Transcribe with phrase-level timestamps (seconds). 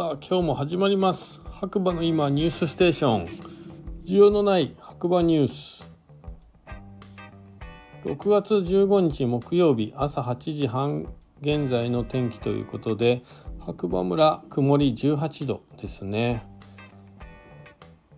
[0.00, 1.42] さあ今日も始まります。
[1.44, 3.26] 白馬の今ニュースステーション。
[4.06, 5.86] 需要のない白馬ニュース。
[8.06, 11.12] 6月15日木曜日朝8時半
[11.42, 13.22] 現在の天気ということで
[13.58, 16.46] 白馬村曇り18度ですね。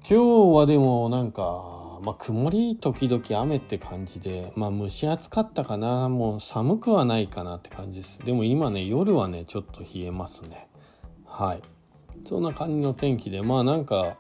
[0.09, 6.09] 今日はでもなんかまあ曇り時々雨って感じでまあ蒸し暑かったかな。
[6.09, 8.21] もう寒くはないかなって感じです。
[8.21, 10.69] でも今ね夜はねちょっと冷えますね。
[11.27, 11.63] はい。
[12.25, 14.17] そんな感じの天気でまあなんか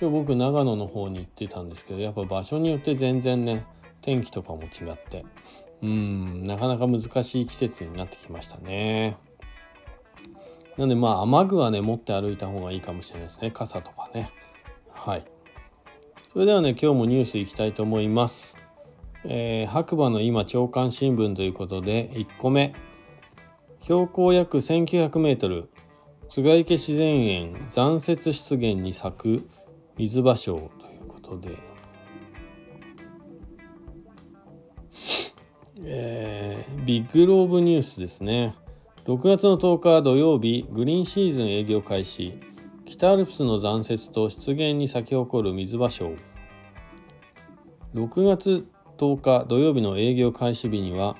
[0.00, 3.66] 今日僕長野の方に行ってたんですけどやっぱ場所によって全然ね
[4.02, 5.24] 天気とかも違って
[5.82, 9.16] うんなかなか難しい季節になってきましたね。
[10.76, 13.50] なんでまあ雨具はね持って歩いた方がいいかもしれないですね。
[13.50, 14.30] 傘とかね。
[14.94, 15.24] はい。
[16.32, 18.56] それではね今日もニュースいきたいと思います。
[19.24, 22.74] えー、白馬の今朝刊新聞ということで1個目。
[23.80, 25.68] 標高約1900メートル。
[26.28, 29.48] 菅池自然園残雪湿原に咲く
[29.96, 31.56] 水芭蕉ということで、
[35.84, 38.54] えー、ビッグローブニュースですね。
[39.04, 42.40] 6月の10日土曜日グリーンシーズン営業開始。
[42.84, 46.16] 北アルプスの残雪と湿原に咲き誇る水芭蕉。
[47.94, 48.66] 6月
[48.98, 51.16] 10日土曜日の営業開始日には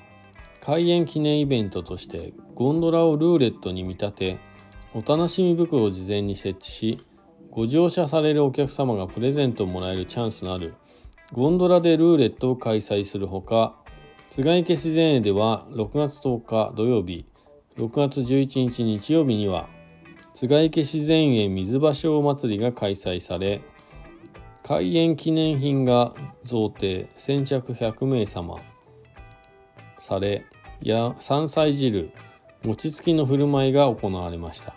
[0.61, 4.46] 開園記念イベントとしてゴンドラをルーレットに見立て
[4.93, 7.05] お楽しみ袋を事前に設置し
[7.51, 10.75] ご乗車されるお客様がプレゼントをもらえるチャンスのある
[11.33, 13.75] ゴンドラでルーレットを開催するほか
[14.29, 17.25] 菅池自然園では6月10日土曜日
[17.77, 19.67] 6月11日日曜日には
[20.33, 23.61] 菅池自然園水場所祭りが開催され
[24.63, 26.13] 開園記念品が
[26.43, 28.57] 贈呈先着100名様
[29.99, 30.45] され
[30.81, 32.11] や山菜汁
[32.67, 34.75] 餅つきの振る舞いが行われました。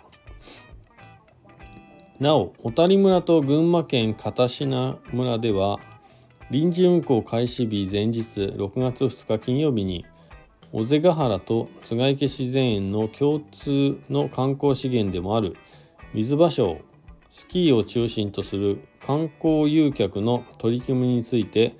[2.21, 5.79] なお小谷村と群馬県片品村では
[6.51, 10.05] 臨時運行開始日前日6月2日金曜日に
[10.71, 15.57] 尾瀬ヶ原と菅池自然園の共通の観光資源でもある
[16.13, 16.81] 水場所を
[17.29, 21.75] スキーを中心とする観光誘客の取り組みについて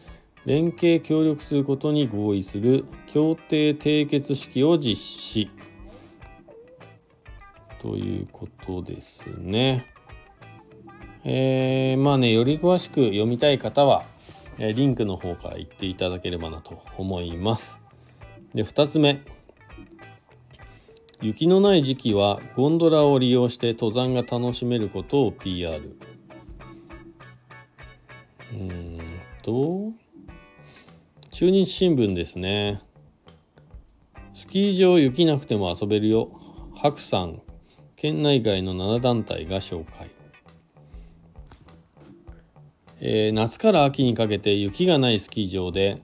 [0.46, 5.50] 連携協力することに合意する協定締結式を実施。
[7.82, 9.88] ということですね。
[11.24, 14.06] えー、まあねより詳しく読みたい方は
[14.60, 17.80] えリンクの方から行っていただければなと思います。
[18.54, 19.22] で2つ目
[21.22, 25.98] 雪のない時期はゴンドラを利用して登山が楽しめることを PR
[28.54, 29.00] うん
[29.42, 29.92] と
[31.32, 32.82] 中日新聞ですね
[34.34, 36.32] スキー場雪なくても遊べるよ
[36.76, 37.42] 白山
[38.02, 40.10] 県内外の7団体が紹介。
[43.00, 46.02] えー、夏から秋にかけて雪がないスキー場で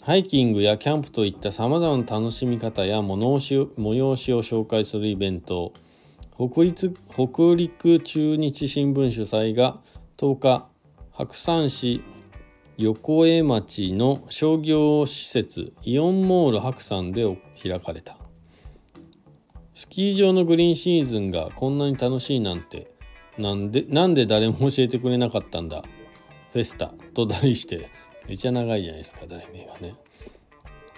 [0.00, 5.74] ハイキングやキャンプといったさまざまな楽しみ方や催し催しを紹介するイベント
[6.34, 9.80] 北陸北陸中日新聞主催が
[10.16, 10.66] 10日
[11.12, 12.02] 白山市
[12.78, 17.26] 横江町の商業施設イオンモール白山で
[17.62, 18.17] 開かれた。
[19.78, 22.90] スキー場のグリーンシーズンがこんなに楽しいなんて
[23.38, 25.84] なんでなんで誰も教えてくれなかったんだ。
[26.52, 26.88] フェスタ。
[27.14, 27.88] と題して。
[28.26, 29.94] めちゃ長いじゃないですか題名がね。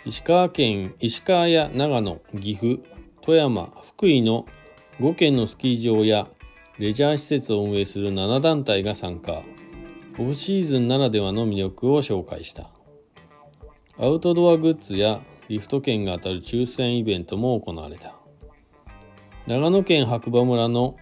[0.06, 2.80] 石川県石川や長野岐阜
[3.20, 4.46] 富山福井の
[4.98, 6.26] 5県のスキー場や
[6.78, 9.42] レジャー施設を運営する7団体が参加。
[10.18, 12.70] オフシーズンならではの魅力を紹介した。
[13.98, 15.20] アウトドアグッズや
[15.50, 18.19] リフト券が当たる抽選イベントも行われた。
[19.46, 20.96] 長野県白馬村の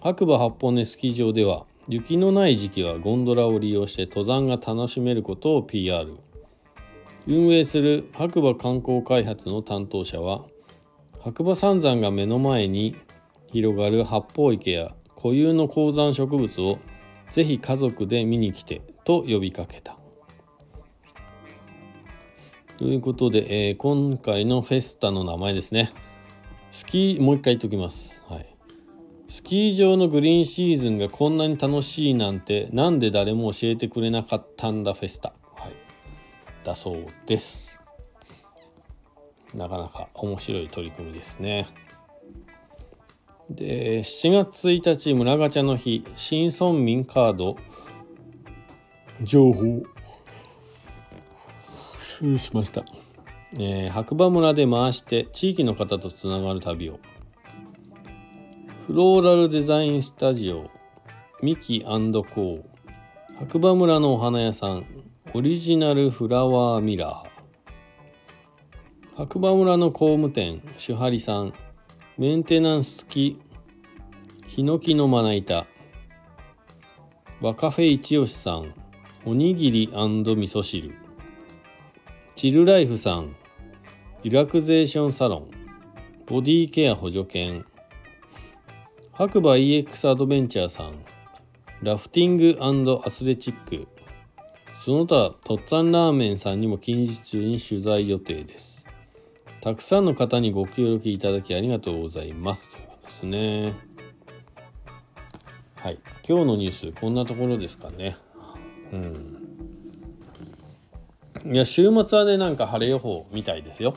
[0.00, 6.14] 白馬八本音スキー場では雪のない時期はゴンドラを利用して登山が楽しめることを PR
[7.26, 10.44] 運営する白馬観光開発の担当者は
[11.22, 12.94] 白馬三山が目の前に
[13.52, 16.78] 広がる八方池や固有の高山植物を
[17.30, 19.96] ぜひ家族で見に来てと呼びかけた。
[22.76, 25.92] ということで、えー、今回のフェスタの名前ですね。
[26.92, 28.22] スキー、もう一回言っておきます。
[28.28, 28.54] はい。
[29.26, 35.72] スキー場のグリーンシーズンがこんなに楽しいなんてなんで誰も教えてくれなかったんだフェスタ、はい、
[36.66, 37.80] だそうです。
[39.54, 41.66] なかなか面白い取り組みですね。
[43.48, 47.56] で7月1日村ガチャの日新村民カード
[49.22, 49.82] 情報
[52.18, 52.84] 失礼しました、
[53.54, 56.98] えー、白馬村で回して地域の方とつながる旅を。
[58.86, 60.70] フローラルデザインスタジオ
[61.42, 62.62] ミキコー。
[63.38, 64.86] 白馬村のお花屋さん
[65.34, 69.16] オリジナルフラワーミラー。
[69.16, 71.52] 白馬村の工務店手張さん。
[72.16, 73.40] メンテナンス付き
[74.46, 75.66] ヒノキのまな板。
[77.42, 78.74] 和カフェ一押しさん。
[79.26, 80.94] おにぎり味噌汁。
[82.34, 83.36] チルライフさん。
[84.24, 85.50] リラクゼーションサロン
[86.26, 87.66] ボディケア補助犬
[89.12, 90.94] 白馬 EX アドベンチャーさん
[91.82, 92.56] ラフティング
[93.04, 93.88] アスレチック
[94.84, 98.86] その他とっつぁんラーメンさんにも近日中に取材予定です。
[99.60, 102.70] たくさんの方にご協力いただきありがとうございます。
[102.70, 103.74] ということですね。
[105.74, 105.98] はい。
[106.28, 108.16] 今日のニュースこんなところですかね。
[108.92, 109.42] うん。
[111.52, 113.94] いや週末はねなんか晴れ予報みたいですよ。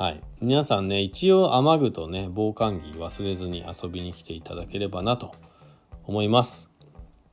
[0.00, 0.22] はい。
[0.40, 5.32] 皆さんね一応雨具とね防寒着忘れずに遊びに来ていただければなと
[6.06, 6.70] 思います。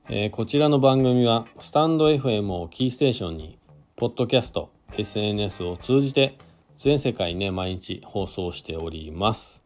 [0.10, 3.58] えー、こちらの番組はスタンド FM をキーステーションに
[3.96, 6.38] ポッドキャスト SNS を通じて
[6.78, 9.64] 全世界ね毎日放送しております。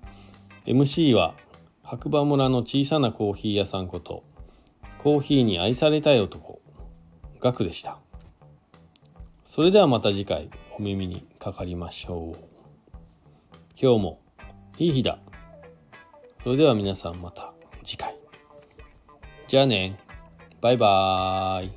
[0.68, 1.34] MC は
[1.82, 4.24] 白馬村の小さなコーヒー屋さんこと
[5.00, 6.62] コーヒーに愛されたい男
[7.40, 7.98] ガクでした。
[9.44, 12.51] それではまた次回お耳にかかりましょう。
[13.82, 14.22] 今日も
[14.78, 15.18] いい日だ。
[16.44, 17.52] それでは皆さんまた
[17.84, 18.16] 次回。
[19.48, 19.98] じゃあね。
[20.62, 21.72] バイバーイ。